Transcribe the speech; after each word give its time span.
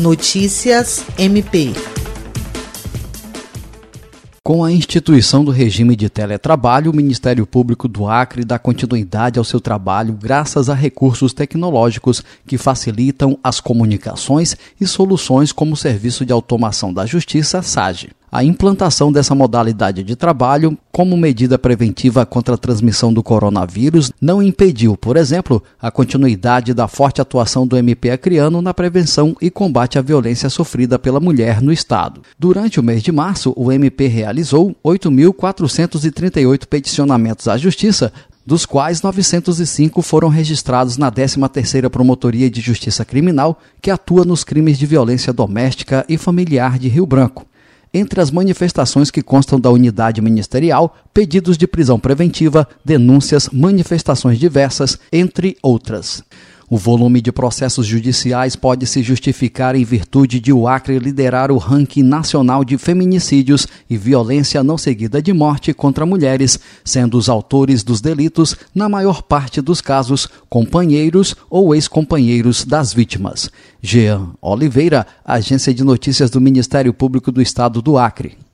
Notícias 0.00 1.04
MP. 1.18 1.74
Com 4.42 4.64
a 4.64 4.72
instituição 4.72 5.44
do 5.44 5.50
regime 5.50 5.94
de 5.94 6.08
teletrabalho, 6.08 6.90
o 6.90 6.96
Ministério 6.96 7.46
Público 7.46 7.86
do 7.86 8.08
Acre 8.08 8.42
dá 8.42 8.58
continuidade 8.58 9.38
ao 9.38 9.44
seu 9.44 9.60
trabalho 9.60 10.14
graças 10.14 10.70
a 10.70 10.74
recursos 10.74 11.34
tecnológicos 11.34 12.24
que 12.46 12.56
facilitam 12.56 13.38
as 13.44 13.60
comunicações 13.60 14.56
e 14.80 14.86
soluções 14.86 15.52
como 15.52 15.74
o 15.74 15.76
Serviço 15.76 16.24
de 16.24 16.32
Automação 16.32 16.94
da 16.94 17.04
Justiça, 17.04 17.60
SAGE. 17.60 18.08
A 18.32 18.44
implantação 18.44 19.10
dessa 19.10 19.34
modalidade 19.34 20.04
de 20.04 20.14
trabalho, 20.14 20.78
como 20.92 21.16
medida 21.16 21.58
preventiva 21.58 22.24
contra 22.24 22.54
a 22.54 22.58
transmissão 22.58 23.12
do 23.12 23.24
coronavírus, 23.24 24.12
não 24.20 24.40
impediu, 24.40 24.96
por 24.96 25.16
exemplo, 25.16 25.60
a 25.82 25.90
continuidade 25.90 26.72
da 26.72 26.86
forte 26.86 27.20
atuação 27.20 27.66
do 27.66 27.76
MP 27.76 28.08
acreano 28.08 28.62
na 28.62 28.72
prevenção 28.72 29.36
e 29.40 29.50
combate 29.50 29.98
à 29.98 30.02
violência 30.02 30.48
sofrida 30.48 30.96
pela 30.96 31.18
mulher 31.18 31.60
no 31.60 31.72
Estado. 31.72 32.22
Durante 32.38 32.78
o 32.78 32.84
mês 32.84 33.02
de 33.02 33.10
março, 33.10 33.52
o 33.56 33.72
MP 33.72 34.06
realizou 34.06 34.76
8.438 34.84 36.66
peticionamentos 36.66 37.48
à 37.48 37.58
Justiça, 37.58 38.12
dos 38.46 38.64
quais 38.64 39.02
905 39.02 40.02
foram 40.02 40.28
registrados 40.28 40.96
na 40.96 41.10
13ª 41.10 41.90
Promotoria 41.90 42.48
de 42.48 42.60
Justiça 42.60 43.04
Criminal, 43.04 43.58
que 43.82 43.90
atua 43.90 44.24
nos 44.24 44.44
crimes 44.44 44.78
de 44.78 44.86
violência 44.86 45.32
doméstica 45.32 46.04
e 46.08 46.16
familiar 46.16 46.78
de 46.78 46.88
Rio 46.88 47.06
Branco. 47.06 47.49
Entre 47.92 48.20
as 48.20 48.30
manifestações 48.30 49.10
que 49.10 49.22
constam 49.22 49.58
da 49.58 49.70
unidade 49.70 50.20
ministerial, 50.20 50.96
pedidos 51.12 51.58
de 51.58 51.66
prisão 51.66 51.98
preventiva, 51.98 52.68
denúncias, 52.84 53.48
manifestações 53.52 54.38
diversas, 54.38 54.98
entre 55.12 55.56
outras. 55.60 56.22
O 56.72 56.76
volume 56.76 57.20
de 57.20 57.32
processos 57.32 57.84
judiciais 57.84 58.54
pode 58.54 58.86
se 58.86 59.02
justificar 59.02 59.74
em 59.74 59.82
virtude 59.82 60.38
de 60.38 60.52
o 60.52 60.68
Acre 60.68 61.00
liderar 61.00 61.50
o 61.50 61.58
ranking 61.58 62.04
nacional 62.04 62.64
de 62.64 62.78
feminicídios 62.78 63.66
e 63.90 63.96
violência 63.96 64.62
não 64.62 64.78
seguida 64.78 65.20
de 65.20 65.32
morte 65.32 65.74
contra 65.74 66.06
mulheres, 66.06 66.60
sendo 66.84 67.18
os 67.18 67.28
autores 67.28 67.82
dos 67.82 68.00
delitos, 68.00 68.54
na 68.72 68.88
maior 68.88 69.20
parte 69.20 69.60
dos 69.60 69.80
casos, 69.80 70.28
companheiros 70.48 71.34
ou 71.50 71.74
ex-companheiros 71.74 72.64
das 72.64 72.92
vítimas. 72.92 73.50
Jean 73.82 74.28
Oliveira, 74.40 75.04
Agência 75.24 75.74
de 75.74 75.82
Notícias 75.82 76.30
do 76.30 76.40
Ministério 76.40 76.94
Público 76.94 77.32
do 77.32 77.42
Estado 77.42 77.82
do 77.82 77.98
Acre. 77.98 78.38